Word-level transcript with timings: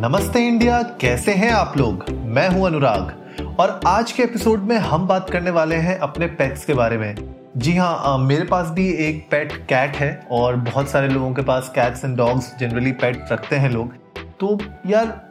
नमस्ते 0.00 0.40
इंडिया, 0.40 0.82
कैसे 0.82 1.32
हैं 1.32 1.50
आप 1.50 1.78
लोग? 1.78 2.10
मैं 2.10 2.48
हूँ 2.48 2.66
अनुराग। 2.66 3.56
और 3.60 3.80
आज 3.86 4.12
के 4.12 4.22
एपिसोड 4.22 4.60
में 4.60 4.76
हम 4.76 5.06
बात 5.06 5.30
करने 5.30 5.50
वाले 5.50 5.76
हैं 5.76 5.98
अपने 5.98 6.26
पेट्स 6.26 6.64
के 6.64 6.74
बारे 6.74 6.98
में। 6.98 7.34
जी 7.56 7.76
हाँ 7.76 8.18
मेरे 8.18 8.44
पास 8.44 8.70
भी 8.70 8.92
एक 8.92 9.28
पेट 9.30 9.52
कैट 9.52 9.96
है 9.96 10.26
और 10.30 10.56
बहुत 10.56 10.88
सारे 10.88 11.08
लोगों 11.08 11.34
के 11.34 11.42
पास 11.42 11.72
cats 11.74 12.04
and 12.04 12.16
dogs 12.16 12.56
generally 12.60 12.92
pet 12.92 13.24
रखते 13.32 13.56
हैं 13.56 13.70
लोग। 13.70 13.94
तो 14.40 14.58
यार, 14.86 15.30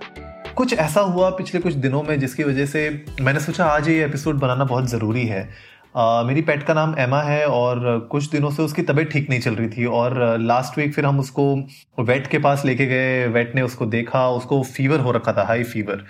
कुछ 0.56 0.74
ऐसा 0.74 1.02
हुआ 1.02 1.30
पिछले 1.30 1.62
कुछ 1.62 1.74
दिनों 1.74 2.04
में 2.04 2.20
जिसकी 2.20 2.44
वजह 2.44 2.66
से 2.66 3.06
मैंने 3.22 3.40
सोचा 3.40 3.66
आज 3.66 3.90
ये 3.90 4.06
एपिसोड 4.06 4.36
बनाना 4.36 4.64
बहुत 4.64 4.90
ज़रूरी 4.90 5.26
है। 5.26 5.50
मेरी 5.98 6.42
पेट 6.42 6.64
का 6.64 6.74
नाम 6.74 6.94
एमा 7.00 7.22
है 7.24 7.46
और 7.48 8.08
कुछ 8.12 8.30
दिनों 8.32 8.50
से 8.52 8.64
उसकी 8.64 8.82
तबीयत 8.84 9.10
ठीक 9.12 9.30
नहीं 9.30 9.40
चल 9.42 9.56
रही 9.56 9.70
थी 9.70 9.86
और 9.98 10.18
लास्ट 10.40 10.78
वीक 10.78 10.94
फिर 10.94 11.06
हम 11.06 11.20
उसको 11.20 11.54
वेट 12.00 12.28
के 12.28 12.40
पास 12.40 12.66
लेके 12.66 12.86
गए। 12.86 13.28
वेट 13.28 13.56
ने 13.56 13.62
उसको 13.62 13.86
देखा, 13.88 14.28
उसको 14.30 14.62
फीवर 14.66 15.00
हो 15.00 15.12
रखा 15.12 15.34
था 15.34 15.44
हाई 15.46 15.64
फीवर 15.66 16.04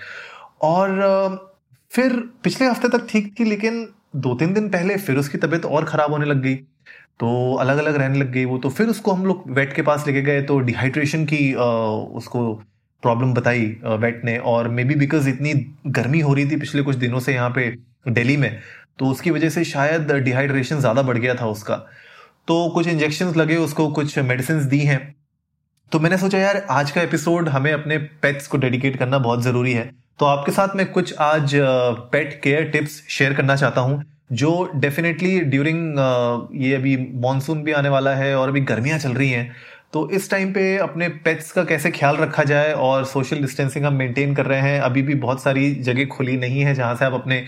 और 0.64 0.90
फिर 1.92 2.14
पिछले 2.44 2.68
हफ़्ते 2.68 2.98
तक 2.98 3.08
ठीक 3.10 3.34
थी 3.40 3.44
लेकिन 3.46 3.88
दो 4.16 4.34
तीन 4.36 4.54
दिन 4.54 4.70
पहले 4.70 4.98
फिर 4.98 5.18
उसकी 5.18 5.38
तबीयत 5.38 5.66
और 5.66 5.86
ख़राब 5.86 6.12
होने 6.12 6.26
लग 6.26 6.42
गई। 6.42 6.56
तो 7.20 7.54
अलग 7.56 7.78
अलग 7.78 7.96
रहने 7.96 8.20
लग 8.20 8.32
गई 8.32 8.46
वो। 8.46 8.58
तो 8.58 8.70
फिर 8.70 8.88
उसको 8.88 9.12
हम 9.12 9.26
लोग 9.26 9.44
वेट 9.52 9.74
के 9.74 9.82
पास 9.82 10.08
लेके 10.08 10.22
गए 10.22 10.42
तो 10.42 10.60
डिहाइड्रेशन 10.62 11.24
की 11.26 11.54
उसको 11.54 12.54
प्रॉब्लम 13.04 13.34
बताई 13.34 13.66
वेट 13.86 14.22
ने। 14.26 14.38
और 14.38 14.68
मे 14.70 14.84
बी 14.84 14.96
बिकॉज़ 14.96 15.30
इतनी 15.30 15.54
गर्मी 15.88 16.20
हो 16.20 16.34
रही 16.34 16.50
थी 16.52 16.58
पिछले 16.58 16.82
कुछ 16.82 16.96
दिनों 16.98 17.20
से 17.20 17.34
यहाँ 17.34 17.50
पे 17.50 17.70
दिल्ली 18.10 18.38
में 18.38 18.50
तो 19.00 19.06
उसकी 19.06 19.32
वजह 19.32 19.50
से 19.50 19.64
शायद 19.66 20.12
डिहाइड्रेशन 20.14 20.80
ज़्यादा 20.80 21.02
बढ़ 21.02 21.18
गया 21.18 21.36
था 21.36 21.48
उसका। 21.48 21.76
तो 22.48 22.70
कुछ 22.70 22.88
इंजेक्शन 22.88 23.34
लगे, 23.38 23.56
उसको 23.58 23.88
कुछ 23.92 24.18
मेडिसिन 24.20 24.68
दी 24.70 24.80
हैं। 24.82 25.16
तो 25.92 26.00
मैंने 26.00 26.18
सोचा, 26.18 26.38
यार, 26.38 26.66
आज 26.70 26.92
का 26.92 27.02
एपिसोड 27.02 27.50
हमें 27.50 27.72
अपने 27.74 27.98
पेट्स 27.98 28.48
को 28.48 28.58
डेडिकेट 28.58 28.98
करना 29.00 29.18
बहुत 29.20 29.44
ज़रूरी 29.44 29.74
है। 29.74 29.90
तो 30.20 30.26
आपके 30.26 30.52
साथ 30.52 30.76
मैं 30.76 30.86
कुछ 30.92 31.14
आज 31.22 31.52
पेट 32.12 32.40
केयर 32.44 32.70
टिप्स 32.70 33.02
शेयर 33.10 33.34
करना 33.34 33.56
चाहता 33.56 33.82
हूँ, 33.82 34.04
जो 34.32 34.70
डेफिनेटली 34.76 35.40
ड्यूरिंग 35.42 35.98
ये 36.62 36.74
अभी 36.76 36.96
मानसून 37.22 37.64
भी 37.64 37.72
आने 37.72 37.90
वाला 37.90 38.16
है 38.16 38.36
और 38.36 38.50
अभी 38.50 38.62
गर्मियाँ 38.64 38.98
चल 39.00 39.12
रही 39.12 39.30
हैं। 39.30 39.52
तो 39.94 40.10
इस 40.10 40.30
टाइम 40.32 40.52
पे 40.54 40.78
अपने 40.78 41.08
पेट्स 41.26 41.52
का 41.52 41.64
कैसे 41.64 41.90
ख्याल 41.92 42.18
रखा 42.18 42.44
जाए 42.44 42.72
और 42.76 43.06
सोशल 43.06 43.40
डिस्टेंसिंग 43.42 43.86
हम 43.86 43.94
मेंटेन 43.94 44.34
कर 44.36 44.46
रहे 44.46 44.60
हैं, 44.62 44.80
अभी 44.82 45.02
भी 45.02 45.16
बहुत 45.16 45.42
सारी 45.42 45.74
जगह 45.82 46.06
खुली 46.08 46.38
नहीं 46.38 46.62
है 46.62 46.74
जहाँ 46.76 46.96
से 46.96 47.06
आप 47.06 47.14
अपने 47.14 47.40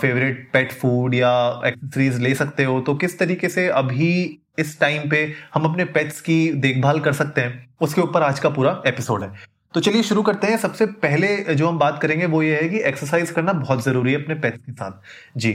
फेवरेट 0.00 0.48
पेट 0.52 0.72
फ़ूड 0.72 1.14
या 1.14 1.30
एक्सेसरीज 1.66 2.18
ले 2.18 2.34
सकते 2.34 2.64
हो। 2.64 2.80
तो 2.80 2.94
किस 2.94 3.18
तरीके 3.18 3.48
से 3.48 3.66
अभी 3.70 4.38
इस 4.58 4.78
टाइम 4.80 5.08
पे 5.10 5.22
हम 5.54 5.64
अपने 5.64 5.84
पेट्स 5.86 6.20
की 6.20 6.38
देखभाल 6.52 7.00
कर 7.00 7.12
सकते 7.12 7.40
हैं, 7.40 7.66
उसके 7.80 8.00
ऊपर 8.00 8.22
आज 8.22 8.40
का 8.40 8.48
पूरा 8.50 8.82
एपिसोड 8.86 9.22
है। 9.22 9.30
तो 9.74 9.80
चलिए 9.80 10.02
शुरू 10.02 10.22
करते 10.22 10.46
हैं। 10.46 10.56
सबसे 10.58 10.86
पहले 11.02 11.54
जो 11.54 11.68
हम 11.68 11.78
बात 11.78 12.00
करेंगे 12.02 12.26
वो 12.26 12.42
ये 12.42 12.60
है 12.62 12.68
कि 12.68 12.78
एक्सरसाइज 12.88 13.30
करना 13.30 13.52
बहुत 13.54 13.84
ज़रूरी 13.84 14.12
है 14.12 14.22
अपने 14.22 14.34
पेट्स 14.36 14.64
के 14.64 14.72
साथ। 14.72 15.38
जी। 15.38 15.52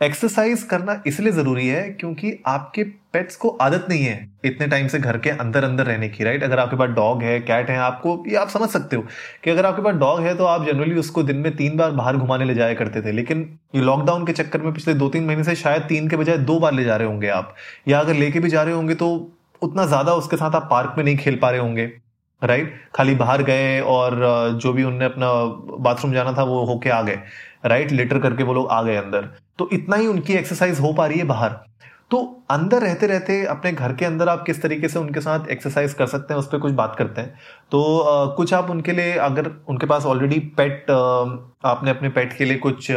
एक्सरसाइज 0.00 0.62
करना 0.62 1.02
इसलिए 1.06 1.32
ज़रूरी 1.32 1.66
है 1.66 1.82
क्योंकि 1.90 2.32
आपके 2.46 2.82
पेट्स 3.12 3.36
को 3.36 3.48
आदत 3.48 3.86
नहीं 3.88 4.04
है 4.04 4.28
इतने 4.44 4.66
टाइम 4.66 4.88
से 4.88 4.98
घर 4.98 5.18
के 5.18 5.30
अंदर 5.30 5.64
अंदर 5.64 5.86
रहने 5.86 6.08
की 6.08 6.24
राइट 6.24 6.42
अगर 6.42 6.58
आपके 6.58 6.76
पास 6.76 6.88
डॉग 6.90 7.22
है 7.22 7.38
कैट 7.40 7.70
है, 7.70 7.76
आपको, 7.78 8.24
ये 8.28 8.36
आप 8.36 8.48
समझ 8.48 8.68
सकते 8.70 8.96
हो 8.96 9.04
कि 9.44 9.50
अगर 9.50 9.66
आपके 9.66 9.82
पास 9.82 9.94
डॉग 9.94 10.20
है 10.20 10.36
तो 10.36 10.44
आप 10.44 10.66
जनरली 10.66 10.94
उसको 10.96 11.22
दिन 11.22 11.36
में 11.36 11.54
तीन 11.56 11.76
बार 11.76 11.90
बाहर 11.92 12.16
घुमाने 12.16 12.44
ले 12.44 12.54
जाया 12.54 12.74
करते 12.74 13.02
थे। 13.02 13.12
लेकिन 13.12 13.48
ये 13.74 13.82
लॉकडाउन 13.82 14.26
के 14.26 14.32
चक्कर 14.32 14.62
में 14.62 14.72
पिछले 14.72 14.94
दो 14.94 15.08
तीन 15.08 15.24
महीने 15.26 15.44
से 15.44 15.54
शायद 15.56 15.82
तीन 15.88 16.08
के 16.08 16.16
बजाय 16.16 16.38
दो 16.40 16.58
बार 16.60 16.72
ले 16.72 16.84
जा 16.84 16.96
रहे 16.96 17.08
होंगे 17.08 17.28
आप। 17.30 17.54
या 17.88 18.00
अगर 18.00 18.14
लेके 18.14 18.40
भी 18.40 18.48
जा 18.50 18.62
रहे 18.62 18.74
होंगे 18.74 18.94
तो 18.94 19.08
उतना 19.62 19.86
ज़्यादा 19.86 20.14
उसके 20.14 20.36
साथ 20.36 20.54
आप 20.54 20.68
पार्क 20.70 20.94
में 20.98 21.04
नहीं 21.04 21.16
खेल 21.16 21.38
पा 21.42 21.50
रहे 21.50 21.60
होंगे। 21.60 21.92
राइट 22.42 22.74
खाली 22.94 23.14
बाहर 23.14 23.42
गए 23.42 23.80
और 23.80 24.18
जो 24.62 24.72
भी 24.72 24.84
उनने 24.84 25.04
अपना 25.04 25.32
बाथरूम 25.80 26.12
जाना 26.12 26.32
था, 26.32 26.42
वो 26.42 26.64
होके 26.64 26.90
आ 26.90 27.00
गए। 27.02 27.18
राइट 27.66 27.92
लेटर 27.92 28.18
करके 28.18 28.42
वो 28.42 28.54
लोग 28.54 28.68
आ 28.70 28.82
गए 28.82 28.96
अंदर। 28.96 29.28
तो 29.58 29.68
इतना 29.72 29.96
ही 29.96 30.06
उनकी 30.06 30.32
एक्सरसाइज 30.32 30.80
हो 30.80 30.92
पा 30.92 31.06
रही 31.06 31.18
है 31.18 31.24
बाहर। 31.26 31.56
तो 32.10 32.18
अंदर 32.50 32.82
रहते 32.82 33.06
रहते, 33.06 33.44
अपने 33.46 33.72
घर 33.72 33.92
के 33.92 34.04
अंदर 34.04 34.28
आप 34.28 34.42
किस 34.46 34.62
तरीके 34.62 34.88
से 34.88 34.98
उनके 34.98 35.20
साथ 35.20 35.48
एक्सरसाइज 35.50 35.94
कर 35.94 36.06
सकते 36.06 36.34
हैं, 36.34 36.38
उस 36.38 36.48
पर 36.48 36.58
कुछ 36.58 36.72
बात 36.72 36.94
करते 36.98 37.20
हैं। 37.20 37.34
तो 37.70 38.34
कुछ 38.36 38.52
आप 38.54 38.70
उनके 38.70 38.92
लिए, 38.92 39.12
अगर 39.12 39.50
उनके 39.68 39.86
पास 39.86 40.06
ऑलरेडी 40.06 40.38
पेट 40.60 40.90
आपने 40.90 41.90
अपने 41.90 42.08
पेट 42.08 42.36
के 42.38 42.44
लिए 42.44 42.58
कुछ 42.58 42.90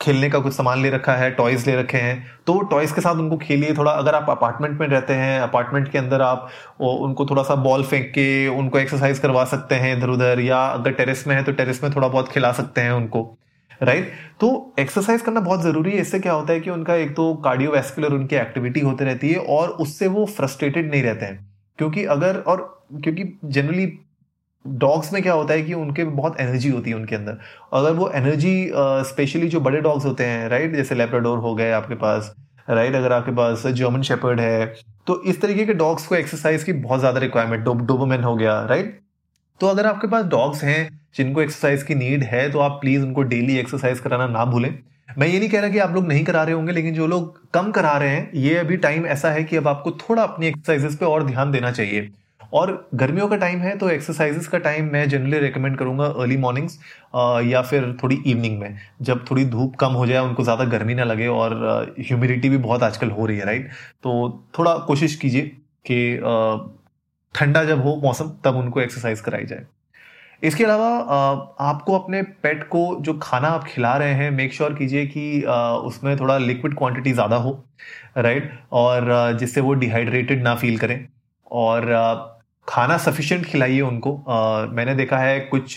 खेलने 0.00 0.28
का 0.30 0.38
कुछ 0.38 0.52
सामान 0.52 0.82
ले 0.82 0.90
रखा 0.90 1.12
है 1.12 1.30
टॉयज 1.30 1.66
ले 1.66 1.76
रखे 1.76 1.98
हैं। 1.98 2.26
तो 2.46 2.58
टॉयज 2.62 2.92
के 2.92 3.00
साथ 3.00 3.14
उनको 3.14 3.36
खेलिए, 3.36 3.74
थोड़ा 3.74 3.92
अगर 3.92 4.14
आप 4.14 4.30
अपार्टमेंट 4.30 4.80
में 4.80 4.86
रहते 4.88 5.12
हैं 5.12 5.40
अपार्टमेंट 5.40 5.90
के 5.92 5.98
अंदर 5.98 6.22
आप 6.22 6.48
उनको 6.80 7.26
थोड़ा 7.26 7.42
सा 7.42 7.54
बॉल 7.54 7.84
फेंक 7.84 8.06
के 8.08 8.46
उनको 8.48 8.78
एक्सरसाइज 8.78 9.18
करवा 9.18 9.44
सकते 9.44 9.74
हैं 9.74 9.96
इधर 9.96 10.08
उधर 10.08 10.40
या 10.40 10.64
अगर 10.66 10.92
टेरेस 10.92 11.24
में 11.26 11.34
है 11.36 11.42
तो 11.44 11.52
टेरेस 11.52 11.82
में 11.84 11.94
थोड़ा 11.96 12.08
बहुत 12.08 12.28
खिला 12.28 12.52
सकते 12.52 12.80
हैं 12.80 12.92
उनको 12.92 13.22
राइट 13.80 14.12
तो 14.40 14.74
एक्सरसाइज 14.78 15.22
करना 15.22 15.40
बहुत 15.40 15.62
ज़रूरी 15.62 15.90
है। 15.90 15.96
इससे 15.96 16.18
क्या 16.20 16.32
होता 16.32 16.52
है 16.52 16.60
कि 16.60 16.70
उनका 16.70 16.94
एक 16.94 17.14
तो 17.16 17.34
कार्डियोवैस्कुलर 17.34 18.12
उनकी 18.12 18.36
एक्टिविटी 18.36 18.80
होती 18.80 19.04
रहती 19.04 19.30
है 19.30 19.38
और 19.38 19.68
उससे 19.68 20.06
वो 20.06 20.24
फ्रस्ट्रेटेड 20.26 20.90
नहीं 20.90 21.02
रहते 21.02 21.26
हैं। 21.26 21.46
क्योंकि 21.78 22.04
अगर 22.04 22.36
और, 22.38 22.62
क्योंकि 22.94 23.24
जनरली 23.44 23.86
डॉग्स 24.78 25.12
में 25.12 25.22
क्या 25.22 25.32
होता 25.32 25.54
है 25.54 25.62
कि 25.62 25.74
उनके 25.74 26.04
बहुत 26.06 26.40
एनर्जी 26.40 26.68
होती 26.68 26.90
है 26.90 26.96
उनके 26.96 27.16
अंदर। 27.16 27.38
अगर 27.74 27.92
वो 27.92 28.10
एनर्जी 28.14 28.70
स्पेशली 29.06 29.48
जो 29.48 29.60
बड़े 29.60 29.80
डॉग्स 29.80 30.04
होते 30.06 30.24
हैं 30.24 30.48
राइट 30.48 30.74
जैसे 30.76 30.94
लेप्राडोर 30.94 31.38
हो 31.38 31.54
गए 31.54 31.70
आपके 31.72 31.94
पास 31.96 32.34
राइट 32.68 32.94
अगर 32.94 33.12
आपके 33.12 33.32
पास 33.32 33.66
जर्मन 33.68 34.02
शेपर्ड 34.02 34.40
है 34.40 34.66
तो 35.06 35.22
इस 35.24 35.40
तरीके 35.40 35.64
के 35.66 35.74
डॉग्स 35.74 36.06
को 36.06 36.14
एक्सरसाइज 36.14 36.64
की 36.64 36.72
बहुत 36.74 37.00
ज़्यादा 37.00 37.20
रिक्वायरमेंट 37.20 37.64
डोबोमेन 37.64 38.22
हो 38.22 38.34
गया 38.36 38.60
राइट 38.66 38.98
तो 39.60 39.66
अगर 39.66 39.86
आपके 39.86 40.06
पास 40.06 40.24
डॉग्स 40.26 40.62
हैं, 40.64 40.88
जिनको 41.16 41.42
एक्सरसाइज 41.42 41.82
की 41.82 41.94
नीड 41.94 42.22
है 42.24 42.50
तो 42.52 42.58
आप 42.60 42.78
प्लीज़ 42.80 43.02
उनको 43.02 43.22
डेली 43.24 43.56
एक्सरसाइज 43.58 44.00
कराना 44.00 44.26
ना 44.28 44.44
भूलें। 44.44 44.74
मैं 45.18 45.26
ये 45.26 45.38
नहीं 45.38 45.48
कह 45.48 45.60
रहा 45.60 45.70
कि 45.70 45.78
आप 45.78 45.94
लोग 45.94 46.06
नहीं 46.08 46.24
करा 46.24 46.42
रहे 46.42 46.54
होंगे, 46.54 46.72
लेकिन 46.72 46.94
जो 46.94 47.06
लोग 47.06 47.40
कम 47.54 47.70
करा 47.70 47.96
रहे 47.98 48.08
हैं, 48.08 48.30
ये 48.34 48.56
अभी 48.56 48.76
टाइम 48.78 49.06
ऐसा 49.06 49.30
है 49.30 49.44
कि 49.44 49.56
अब 49.56 49.68
आपको 49.68 49.90
थोड़ा 50.00 50.22
अपनी 50.22 50.46
एक्सरसाइजेस 50.46 50.96
पे 50.96 51.06
और 51.06 51.24
ध्यान 51.26 51.52
देना 51.52 51.70
चाहिए। 51.72 52.10
और 52.52 52.88
गर्मियों 52.94 53.28
का 53.28 53.36
टाइम 53.36 53.60
है 53.60 53.76
तो 53.78 53.88
एक्सरसाइजेस 53.90 54.48
का 54.48 54.58
टाइम 54.60 54.90
मैं 54.92 55.08
जनरली 55.08 55.38
रिकमेंड 55.38 55.76
करूँगा 55.78 56.06
अर्ली 56.06 56.36
मॉर्निंग्स 56.38 56.78
या 57.44 57.62
फिर 57.62 57.96
थोड़ी 58.02 58.22
इवनिंग 58.26 58.58
में। 58.60 58.78
जब 59.02 59.24
थोड़ी 59.30 59.44
धूप 59.46 59.76
कम 59.76 59.92
हो 59.92 60.06
जाए, 60.06 60.18
उनको 60.20 60.42
ज़्यादा 60.42 60.64
गर्मी 60.66 60.94
ना 60.94 61.04
लगे 61.04 61.26
और 61.28 61.94
ह्यूमिडिटी 62.00 62.48
भी 62.48 62.56
बहुत 62.58 62.82
आजकल 62.82 63.10
हो 63.10 63.26
रही 63.26 63.38
है 63.38 63.46
राइट 63.46 63.70
तो 64.02 64.46
थोड़ा 64.58 64.76
कोशिश 64.86 65.14
कीजिए 65.16 65.42
कि 65.90 66.16
ठंडा 67.34 67.64
जब 67.64 67.82
हो 67.82 67.96
मौसम, 68.02 68.30
तब 68.44 68.56
उनको 68.56 68.80
एक्सरसाइज 68.80 69.20
कराई 69.20 69.44
जाए। 69.44 69.66
इसके 70.42 70.64
अलावा 70.64 70.86
आपको 71.62 71.98
अपने 71.98 72.20
पेट 72.42 72.62
को 72.68 72.80
जो 73.00 73.12
खाना 73.22 73.48
आप 73.48 73.64
खिला 73.64 73.96
रहे 73.96 74.14
हैं 74.14 74.30
मेक 74.30 74.52
श्योर 74.54 74.74
कीजिए 74.74 75.04
कि 75.06 75.42
उसमें 75.86 76.16
थोड़ा 76.20 76.36
लिक्विड 76.38 76.74
क्वांटिटी 76.74 77.12
ज़्यादा 77.12 77.36
हो 77.36 77.52
राइट 78.18 78.50
और 78.74 79.36
जिससे 79.38 79.60
वो 79.60 79.72
डिहाइड्रेटेड 79.74 80.42
ना 80.42 80.54
फील 80.54 80.78
करें। 80.78 81.06
और 81.50 81.84
खाना 82.68 82.96
सफिशेंट 82.98 83.44
खिलाइए 83.46 83.80
उनको। 83.80 84.12
मैंने 84.74 84.94
देखा 84.94 85.18
है 85.18 85.38
कुछ 85.50 85.74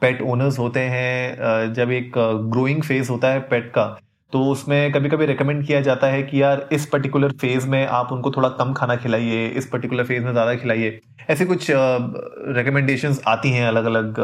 पेट 0.00 0.20
ओनर्स 0.22 0.58
होते 0.58 0.80
हैं 0.80 1.72
जब 1.74 1.90
एक 1.92 2.12
ग्रोइंग 2.52 2.82
फ़ेज़ 2.82 3.10
होता 3.10 3.28
है 3.28 3.40
पेट 3.50 3.70
का 3.70 3.86
तो 4.32 4.42
उसमें 4.44 4.92
कभी 4.92 5.08
कभी 5.08 5.26
रिकमेंड 5.26 5.64
किया 5.66 5.80
जाता 5.80 6.06
है 6.06 6.22
कि 6.22 6.42
यार, 6.42 6.68
इस 6.72 6.86
पर्टिकुलर 6.86 7.32
फ़ेज़ 7.40 7.66
में 7.68 7.86
आप 7.86 8.12
उनको 8.12 8.30
थोड़ा 8.30 8.48
कम 8.58 8.72
खाना 8.72 8.96
खिलाइए, 8.96 9.46
इस 9.48 9.66
पर्टिकुलर 9.66 10.04
फ़ेज़ 10.04 10.24
में 10.24 10.32
ज़्यादा 10.32 10.54
खिलाइए। 10.54 11.00
ऐसे 11.30 11.44
कुछ 11.44 11.66
रिकमेंडेशंस 11.70 13.22
आती 13.28 13.50
हैं 13.50 13.66
अलग 13.68 13.84
अलग 13.84 14.18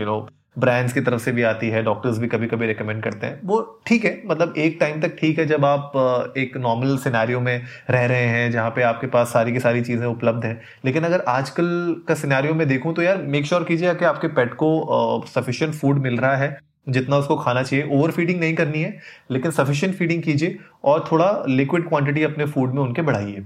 यू 0.00 0.06
नो 0.06 0.18
ब्रांड्स 0.56 0.92
की 0.92 1.00
तरफ़ 1.00 1.20
से 1.22 1.32
भी 1.32 1.42
आती 1.42 1.68
है 1.70 1.82
डॉक्टर्स 1.82 2.18
भी 2.18 2.28
कभी 2.28 2.46
कभी 2.46 2.66
रिकमेंड 2.66 3.02
करते 3.02 3.26
हैं। 3.26 3.40
वो 3.44 3.60
ठीक 3.86 4.04
है 4.04 4.22
मतलब 4.26 4.54
एक 4.58 4.76
टाइम 4.80 5.00
तक 5.00 5.16
ठीक 5.18 5.38
है 5.38 5.46
जब 5.46 5.64
आप 5.64 5.92
एक 6.38 6.56
नॉर्मल 6.56 6.96
सिनेरियो 6.98 7.40
में 7.40 7.62
रह 7.90 8.04
रहे 8.04 8.24
हैं, 8.24 8.50
जहाँ 8.50 8.70
पे 8.70 8.82
आपके 8.82 9.06
पास 9.08 9.32
सारी 9.32 9.52
की 9.52 9.60
सारी 9.60 9.82
चीज़ें 9.82 10.06
उपलब्ध 10.06 10.44
हैं। 10.44 10.60
लेकिन 10.84 11.04
अगर 11.04 11.24
आजकल 11.28 11.94
का 12.08 12.14
सिनेरियो 12.16 12.54
में 12.54 12.66
देखूँ 12.68 12.94
तो 12.94 13.02
यार 13.02 13.22
मेक 13.24 13.46
श्योर 13.46 13.64
कीजिए 13.64 13.94
कि 13.94 14.04
आपके 14.04 14.28
पेट 14.30 14.54
को 14.54 15.24
सफिशियंट 15.28 15.74
फ़ूड 15.74 15.98
मिल 15.98 16.18
रहा 16.18 16.36
है, 16.36 16.58
जितना 16.88 17.16
उसको 17.16 17.36
खाना 17.36 17.62
चाहिए। 17.62 17.88
ओवर 17.92 18.10
फीडिंग 18.10 18.40
नहीं 18.40 18.54
करनी 18.54 18.82
है, 18.82 18.98
लेकिन 19.30 19.50
सफिशियंट 19.52 19.96
फीडिंग 19.96 20.22
कीजिए 20.22 20.58
और 20.84 21.04
थोड़ा 21.12 21.32
लिक्विड 21.48 21.88
क्वांटिटी 21.88 22.22
अपने 22.24 22.44
फ़ूड 22.46 22.74
में 22.74 22.82
उनके 22.82 23.02
बढ़ाइए। 23.02 23.44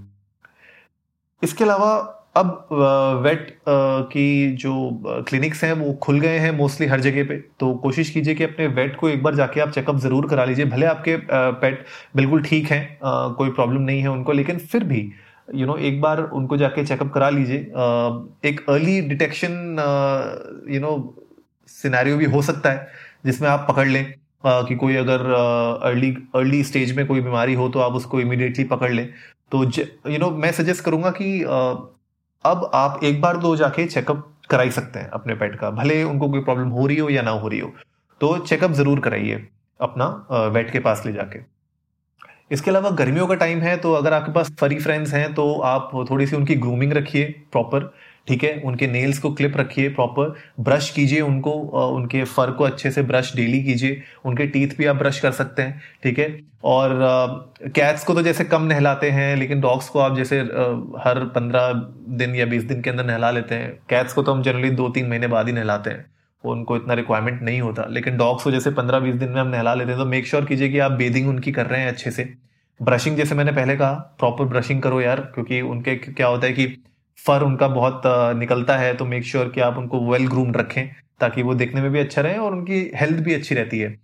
इसके 1.43 1.65
अलावा 1.65 2.21
अब 2.37 2.69
वेट 3.25 3.47
की 3.69 4.51
जो 4.57 4.73
क्लिनिक्स 5.29 5.63
हैं 5.65 5.73
वो 5.73 5.93
खुल 6.03 6.19
गए 6.21 6.39
हैं 6.39 6.51
मोस्टली 6.57 6.87
हर 6.87 7.01
जगह 7.01 7.25
पे। 7.25 7.37
तो 7.61 7.73
कोशिश 7.83 8.11
कीजिए 8.11 8.35
कि 8.35 8.45
अपने 8.45 8.67
वेट 8.77 8.97
को 8.97 9.09
एक 9.09 9.23
बार 9.23 9.35
जाके 9.35 9.61
आप 9.61 9.71
चेकअप 9.71 9.99
ज़रूर 10.01 10.29
करा 10.29 10.45
लीजिए। 10.45 10.65
भले 10.67 10.87
आपके 10.87 11.17
पेट 11.27 11.85
बिल्कुल 12.17 12.43
ठीक 12.43 12.71
हैं 12.71 12.99
कोई 13.03 13.51
प्रॉब्लम 13.51 13.83
नहीं 13.83 14.01
है 14.01 14.09
उनको 14.09 14.33
लेकिन 14.33 14.59
फिर 14.59 14.85
भी 14.85 15.01
यू 15.01 15.59
you 15.59 15.67
नो 15.67 15.73
know, 15.73 15.85
एक 15.85 16.01
बार 16.01 16.23
उनको 16.23 16.57
जाके 16.57 16.85
चेकअप 16.85 17.13
करा 17.13 17.31
लीजिए। 17.31 17.59
एक 18.49 18.65
early 18.69 19.01
detection 19.09 20.67
you 20.71 20.81
know 20.81 20.93
scenario 21.69 22.17
भी 22.17 22.25
हो 22.27 22.43
सकता 22.43 22.71
है 22.71 22.87
जिसमें 23.27 23.49
आप 23.49 23.67
पकड़ 23.69 23.89
लें 23.89 24.05
कि 24.47 24.75
कोई 24.77 24.97
अगर 24.97 25.31
अर्ली 25.83 26.11
अर्ली 26.35 26.63
स्टेज 26.65 26.97
में 26.97 27.07
कोई 27.07 27.21
बीमारी 27.21 27.55
हो 27.55 27.69
तो 27.69 27.79
आप 27.81 27.93
उसको 27.95 28.21
इमिडिएटली 28.21 28.65
पकड़ 28.67 28.93
लें। 28.93 29.09
तो 29.53 29.65
यू 29.65 30.19
नो 30.19 30.31
मैं 30.33 30.53
सजेस्ट 30.53 30.85
करूँगा 30.85 31.11
कि 31.11 31.29
अब 32.44 32.70
आप 32.75 33.00
एक 33.05 33.20
बार 33.20 33.37
दो 33.37 33.55
जाके 33.56 33.87
चेकअप 33.87 34.31
कराई 34.50 34.70
सकते 34.70 34.99
हैं 34.99 35.08
अपने 35.11 35.35
पेट 35.35 35.58
का, 35.58 35.70
भले 35.70 36.02
उनको 36.05 36.29
कोई 36.31 36.41
प्रॉब्लम 36.41 36.69
हो 36.69 36.87
रही 36.87 36.96
हो 36.96 37.08
या 37.11 37.23
ना 37.23 37.31
हो 37.32 37.49
रही 37.49 37.61
हो। 37.61 37.73
तो 38.20 38.37
चेकअप 38.38 38.73
ज़रूर 38.73 39.00
कराइए 39.00 39.46
अपना 39.81 40.06
वेट 40.55 40.70
के 40.70 40.79
पास 40.81 41.02
ले 41.06 41.12
जाके। 41.12 41.38
इसके 42.50 42.70
अलावा 42.70 42.91
गर्मियों 42.93 43.26
का 43.26 43.35
टाइम 43.35 43.61
है 43.61 43.76
तो 43.76 43.93
अगर 43.93 44.12
आपके 44.12 44.32
पास 44.32 44.50
फरी 44.61 44.79
फ्रेंड्स 44.79 45.12
हैं 45.14 45.32
तो 45.35 45.52
आप 45.64 45.91
थोड़ी 46.11 46.26
सी 46.26 46.37
उनकी 46.37 46.55
ग्रूमिंग 46.56 46.93
रखिए 46.93 47.25
प्रॉपर 47.52 47.93
ठीक 48.29 48.44
है? 48.44 48.53
उनके 48.61 48.87
नेल्स 48.87 49.19
को 49.19 49.32
क्लिप 49.35 49.56
रखिए 49.56 49.88
प्रॉपर 49.91 50.35
ब्रश 50.61 50.91
कीजिए 50.91 51.21
उनको 51.21 51.50
उनके 51.88 52.23
फर 52.26 52.50
को 52.50 52.65
अच्छे 52.65 52.91
से 52.91 53.03
ब्रश 53.03 53.35
डेली 53.37 53.62
कीजिए, 53.65 54.03
उनके 54.25 54.47
टीथ 54.47 54.76
भी 54.79 54.87
आप 54.87 54.97
ब्रश 54.97 55.21
कर 55.21 55.32
सकते 55.32 55.62
हैं, 55.62 55.81
ठीक 56.03 56.19
है? 56.19 56.41
और 56.65 57.53
कैट्स 57.67 58.05
को 58.05 58.15
तो 58.15 58.23
जैसे 58.23 58.44
कम 58.44 58.62
नहलाते 58.62 59.11
हैं, 59.11 59.35
लेकिन 59.37 59.61
डॉग्स 59.61 59.88
को 59.88 59.99
आप 59.99 60.17
जैसे 60.17 60.38
हर 60.99 61.25
पंद्रह 61.35 61.73
दिन 62.17 62.35
या 62.35 62.47
बीस 62.47 62.62
दिन 62.65 62.81
के 62.82 62.91
अंदर 62.91 63.06
नहला 63.06 63.31
लेते 63.31 63.55
हैं। 63.55 63.73
कैट्स 63.91 64.12
को 64.12 64.23
तो 64.23 64.32
हम 64.32 64.43
जनरली 64.43 64.71
दो 64.73 64.88
तीन 64.88 65.09
महीने 65.09 65.26
बाद 65.29 65.47
ही 65.47 65.53
नहलाते 65.53 65.91
हैं 65.91 66.05
उनको 66.44 66.76
इतना 66.76 66.94
रिक्वायरमेंट 66.94 67.43
नहीं 67.43 67.61
होता। 67.61 67.87
लेकिन 67.91 68.17
डॉग्स 68.17 68.44
को 68.44 68.50
जैसे 68.50 68.71
पंद्रह 68.71 68.99
बीस 69.00 69.15
दिन 69.15 69.29
में 69.29 69.41
हम 69.41 69.49
नहला 69.49 69.75
लेते 69.75 69.91
हैं 69.91 69.99
तो 69.99 70.06
मेक 70.06 70.26
श्योर 70.26 70.43
sure 70.43 70.50
कीजिए 70.50 70.69
कि 70.69 70.79
आप 70.79 70.93
बेदिंग 70.93 71.29
उनकी 71.29 71.53
कर 71.53 71.67
रहे 71.67 71.81
हैं 71.81 71.88
अच्छे 71.88 72.11
से। 72.11 72.29
ब्रशिंग 72.81 73.17
जैसे 73.17 73.35
मैंने 73.35 73.53
पहले 73.53 73.76
कहा 73.76 73.93
प्रॉपर 74.19 74.44
ब्रशिंग 74.44 74.82
करो 74.82 75.00
यार, 75.00 75.21
क्योंकि 75.35 75.61
उनके 75.62 75.94
क्या 75.97 76.26
होता 76.26 76.47
है 76.47 76.53
कि 76.53 76.67
फर 77.19 77.43
उनका 77.43 77.69
बहुत 77.70 78.02
निकलता 78.38 78.76
है 78.76 78.94
तो 78.94 79.05
मेक 79.06 79.25
श्योर 79.25 79.44
sure 79.44 79.55
कि 79.55 79.61
आप 79.62 79.76
उनको 79.78 80.00
वेल 80.11 80.26
ग्रूम्ड 80.28 80.56
रखें, 80.56 80.88
ताकि 81.20 81.43
वो 81.43 81.55
देखने 81.56 81.82
में 81.82 81.90
भी 81.93 81.99
अच्छा 81.99 82.22
रहे 82.22 82.37
और 82.38 82.52
उनकी 82.52 82.90
हेल्थ 82.96 83.22
भी 83.25 83.34
अच्छी 83.34 83.55
रहती 83.55 83.78
है। 83.78 83.96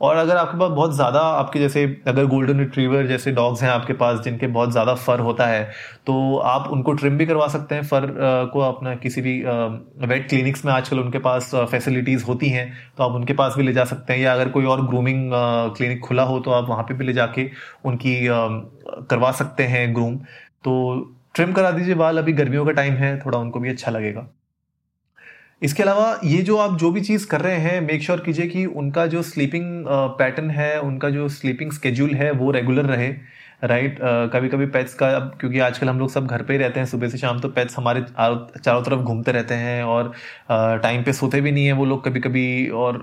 और 0.00 0.16
अगर 0.16 0.36
आपके 0.36 0.58
पास 0.58 0.70
बहुत 0.70 0.94
ज़्यादा, 0.94 1.20
आपके 1.20 1.58
जैसे 1.58 1.84
अगर 2.08 2.26
गोल्डन 2.26 2.58
रिट्रीवर 2.58 3.06
जैसे 3.06 3.30
डॉग्स 3.32 3.62
हैं 3.62 3.70
आपके 3.70 3.92
पास, 3.92 4.20
जिनके 4.20 4.46
बहुत 4.48 4.70
ज़्यादा 4.72 4.94
फर 4.96 5.20
होता 5.20 5.46
है 5.46 5.64
तो 6.06 6.36
आप 6.38 6.68
उनको 6.72 6.92
ट्रिम 6.92 7.16
भी 7.18 7.26
करवा 7.26 7.48
सकते 7.48 7.74
हैं। 7.74 7.82
फर 7.84 8.06
को 8.52 8.60
अपना 8.62 8.94
किसी 8.96 9.20
भी 9.22 9.32
वेट 10.06 10.28
क्लिनिक्स 10.28 10.64
में 10.64 10.72
आजकल 10.72 10.98
उनके 11.00 11.18
पास 11.20 11.50
फैसिलिटीज़ 11.70 12.24
होती 12.24 12.48
हैं 12.50 12.72
तो 12.98 13.04
आप 13.04 13.14
उनके 13.14 13.32
पास 13.34 13.54
भी 13.56 13.62
ले 13.62 13.72
जा 13.72 13.84
सकते 13.86 14.12
हैं। 14.12 14.20
या 14.20 14.32
अगर 14.32 14.48
कोई 14.50 14.64
और 14.66 14.86
ग्रूमिंग 14.86 15.30
क्लिनिक 15.76 16.00
खुला 16.00 16.22
हो 16.22 16.38
तो 16.40 16.50
आप 16.50 16.68
वहाँ 16.68 16.82
पर 16.82 16.94
भी 16.94 17.04
ले 17.04 17.12
जाके 17.12 17.50
उनकी 17.84 18.16
करवा 19.10 19.32
सकते 19.34 19.62
हैं 19.66 19.94
ग्रूम 19.94 20.16
तो 20.64 20.74
ट्रिम 21.38 21.52
करा 21.52 21.70
दीजिए 21.70 21.94
बाल। 21.94 22.18
अभी 22.18 22.32
गर्मियों 22.34 22.64
का 22.66 22.72
टाइम 22.72 22.94
है 22.96 23.18
थोड़ा 23.20 23.38
उनको 23.38 23.60
भी 23.60 23.68
अच्छा 23.68 23.90
लगेगा। 23.90 24.28
इसके 25.62 25.82
अलावा 25.82 26.18
ये 26.24 26.42
जो 26.42 26.56
आप 26.56 26.76
जो 26.78 26.90
भी 26.90 27.00
चीज़ 27.00 27.26
कर 27.26 27.40
रहे 27.40 27.56
हैं 27.58 27.80
मेक 27.80 28.02
श्योर 28.02 28.20
कीजिए 28.20 28.46
कि 28.46 28.64
उनका 28.66 29.06
जो 29.06 29.22
स्लीपिंग 29.22 29.84
पैटर्न 30.18 30.50
है 30.50 30.78
उनका 30.80 31.10
जो 31.10 31.28
स्लीपिंग 31.28 31.72
स्केड्यूल 31.72 32.14
है 32.14 32.30
वो 32.32 32.50
रेगुलर 32.50 32.84
रहे 32.84 33.08
राइट 33.64 33.94
right? 33.94 34.32
कभी 34.34 34.48
कभी 34.48 34.66
पेट्स 34.66 34.94
का 34.94 35.08
अब 35.16 35.36
क्योंकि 35.40 35.58
आजकल 35.60 35.88
हम 35.88 35.98
लोग 35.98 36.10
सब 36.10 36.26
घर 36.26 36.42
पे 36.42 36.52
ही 36.52 36.58
रहते 36.58 36.80
हैं 36.80 36.86
सुबह 36.86 37.08
से 37.08 37.18
शाम 37.18 37.40
तो 37.40 37.48
पेट्स 37.48 37.76
हमारे 37.78 38.02
चारों 38.02 38.82
तरफ़ 38.82 39.00
घूमते 39.00 39.32
रहते 39.32 39.54
हैं 39.54 39.82
और 39.84 40.12
टाइम 40.82 41.02
पे 41.04 41.12
सोते 41.12 41.40
भी 41.40 41.52
नहीं 41.52 41.66
है 41.66 41.72
वो 41.72 41.84
लोग 41.84 42.04
कभी 42.04 42.20
कभी 42.20 42.46
और 42.68 42.96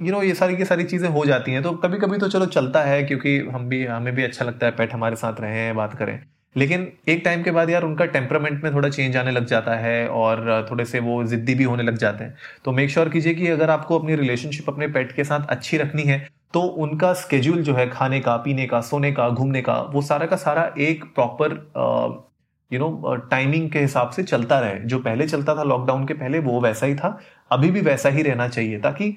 यू 0.00 0.06
you 0.06 0.12
नो 0.12 0.18
know, 0.18 0.28
ये 0.28 0.34
सारी 0.34 0.56
की 0.56 0.64
सारी 0.64 0.84
चीज़ें 0.84 1.08
हो 1.08 1.24
जाती 1.26 1.52
हैं। 1.52 1.62
तो 1.62 1.72
कभी 1.78 1.98
कभी 1.98 2.18
तो 2.18 2.28
चलो 2.28 2.46
चलता 2.48 2.82
है 2.82 3.02
क्योंकि 3.02 3.38
हम 3.54 3.68
भी 3.68 3.84
हमें 3.86 4.14
भी 4.14 4.22
अच्छा 4.22 4.44
लगता 4.44 4.66
है 4.66 4.72
पेट 4.76 4.92
हमारे 4.94 5.16
साथ 5.16 5.40
रहें 5.40 5.74
बात 5.76 5.94
करें। 5.98 6.18
लेकिन 6.56 6.86
एक 7.08 7.22
टाइम 7.24 7.42
के 7.42 7.50
बाद 7.50 7.70
यार 7.70 7.82
उनका 7.82 8.04
टेम्परामेंट 8.06 8.62
में 8.64 8.72
थोड़ा 8.74 8.88
चेंज 8.88 9.16
आने 9.16 9.30
लग 9.30 9.46
जाता 9.46 9.74
है 9.76 10.06
और 10.10 10.66
थोड़े 10.70 10.84
से 10.84 11.00
वो 11.00 11.22
जिद्दी 11.24 11.54
भी 11.54 11.64
होने 11.64 11.82
लग 11.82 11.96
जाते 11.96 12.24
हैं। 12.24 12.36
तो 12.64 12.72
मेक 12.72 12.90
श्योर 12.90 13.08
कीजिए 13.08 13.34
कि 13.34 13.48
अगर 13.48 13.70
आपको 13.70 13.98
अपनी 13.98 14.14
रिलेशनशिप 14.16 14.70
अपने 14.70 14.88
पेट 14.88 15.12
के 15.12 15.24
साथ 15.24 15.46
अच्छी 15.48 15.76
रखनी 15.78 16.02
है 16.02 16.26
तो 16.54 16.60
उनका 16.60 17.12
स्केड्यूल 17.14 17.62
जो 17.62 17.74
है 17.74 17.88
खाने 17.90 18.20
का, 18.20 18.36
पीने 18.36 18.66
का, 18.66 18.80
सोने 18.82 19.12
का, 19.12 19.28
घूमने 19.30 19.62
का, 19.62 19.80
वो 19.84 20.02
सारा 20.02 20.26
का 20.26 20.36
सारा 20.36 20.70
एक 20.80 21.04
प्रॉपर 21.14 21.52
यू 22.70 22.78
नो 22.80 23.16
टाइमिंग 23.30 23.70
के 23.70 23.78
हिसाब 23.78 24.10
से 24.10 24.22
चलता 24.22 24.58
रहे। 24.60 24.78
जो 24.80 24.98
पहले 25.00 25.26
चलता 25.26 25.54
था 25.56 25.62
लॉकडाउन 25.62 26.06
के 26.06 26.14
पहले, 26.14 26.38
वो 26.40 26.60
वैसा 26.60 26.86
ही 26.86 26.94
था। 26.94 27.18
अभी 27.50 27.70
भी 27.70 27.80
वैसा 27.82 28.08
ही 28.08 28.22
रहना 28.22 28.48
चाहिए, 28.48 28.78
ताकि 28.80 29.16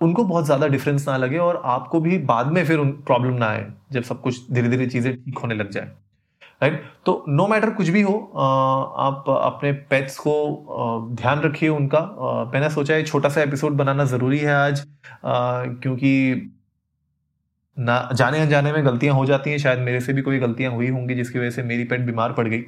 उनको 0.00 0.24
बहुत 0.24 0.44
ज़्यादा 0.44 0.66
डिफरेंस 0.68 1.08
ना 1.08 1.16
लगे 1.16 1.38
और 1.38 1.60
आपको 1.66 2.00
भी 2.00 2.18
बाद 2.24 2.52
में 2.52 2.64
फिर 2.66 2.84
प्रॉब्लम 3.06 3.34
ना 3.34 3.46
आए, 3.46 3.66
जब 3.92 4.02
सब 4.02 4.20
कुछ 4.20 4.50
धीरे 4.52 4.68
धीरे 4.68 4.86
चीज़ें 4.86 5.14
ठीक 5.14 5.38
होने 5.38 5.54
लग 5.54 5.70
जाए। 5.70 5.90
राइट 6.64 6.84
तो 7.06 7.24
नो 7.28 7.46
मैटर 7.46 7.70
कुछ 7.70 7.88
भी 7.88 8.00
हो 8.02 8.12
आप 8.98 9.24
अपने 9.30 9.72
पेट्स 9.90 10.18
को 10.18 10.34
ध्यान 11.14 11.40
रखिए 11.40 11.68
उनका। 11.68 12.00
मैंने 12.52 12.70
सोचा 12.70 12.94
है 12.94 13.02
छोटा 13.04 13.28
सा 13.28 13.42
एपिसोड 13.42 13.72
बनाना 13.72 14.04
ज़रूरी 14.04 14.38
है 14.38 14.54
आज 14.54 14.84
क्योंकि 15.24 16.50
ना, 17.76 18.08
जाने 18.14 18.40
अनजाने 18.40 18.72
में 18.72 18.84
गलतियाँ 18.86 19.14
हो 19.14 19.26
जाती 19.26 19.50
हैं। 19.50 19.58
शायद 19.58 19.78
मेरे 19.80 20.00
से 20.00 20.12
भी 20.12 20.22
कोई 20.22 20.38
गलतियाँ 20.38 20.72
हुई 20.72 20.88
होंगी 20.88 21.14
जिसकी 21.14 21.38
वजह 21.38 21.50
से 21.50 21.62
मेरी 21.62 21.84
पेट 21.84 22.00
बीमार 22.00 22.32
पड़ 22.32 22.46
गई। 22.48 22.60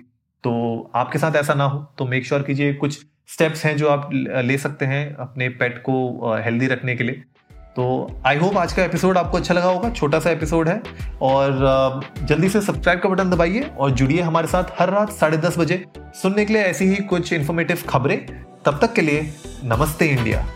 तो 0.44 0.52
आपके 0.94 1.18
साथ 1.18 1.36
ऐसा 1.36 1.54
ना 1.54 1.64
हो 1.64 1.78
तो 1.98 2.06
मेक 2.06 2.26
श्योर 2.26 2.40
sure 2.40 2.48
कीजिए 2.48 2.74
कुछ 2.74 2.98
स्टेप्स 3.28 3.64
हैं 3.66 3.76
जो 3.76 3.88
आप 3.88 4.10
ले 4.12 4.58
सकते 4.58 4.84
हैं 4.84 5.14
अपने 5.16 5.48
पेट 5.60 5.78
को 5.78 6.34
हेल्दी 6.44 6.66
रखने 6.66 6.96
के 6.96 7.04
लिए। 7.04 7.22
तो 7.76 8.10
आई 8.26 8.36
होप 8.36 8.56
आज 8.56 8.72
का 8.72 8.84
एपिसोड 8.84 9.18
आपको 9.18 9.36
अच्छा 9.36 9.54
लगा 9.54 9.66
होगा, 9.66 9.90
छोटा 9.90 10.20
सा 10.20 10.30
एपिसोड 10.30 10.68
है। 10.68 10.82
और 11.22 12.00
जल्दी 12.22 12.48
से 12.48 12.60
सब्सक्राइब 12.60 13.00
का 13.00 13.08
बटन 13.08 13.30
दबाइए 13.30 13.70
और 13.78 13.90
जुड़िए 13.90 14.20
हमारे 14.20 14.46
साथ 14.46 14.64
हर 14.78 14.90
रात 14.90 15.10
साढ़े 15.10 15.36
दस 15.36 15.58
बजे। 15.58 15.84
सुनने 15.98 16.44
के 16.44 16.52
लिए 16.52 16.62
ऐसी 16.62 16.84
ही 16.84 16.96
कुछ 16.96 17.32
इन्फॉर्मेटिव 17.32 17.82
खबरें। 17.88 18.26
तब 18.64 18.78
तक 18.82 18.92
के 18.92 19.02
लिए 19.02 19.34
नमस्ते 19.64 20.06
इंडिया। 20.06 20.46